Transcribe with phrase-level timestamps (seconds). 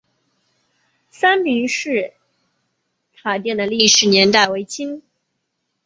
[1.11, 2.15] 三平寺
[3.13, 5.03] 塔殿的历史年代为清。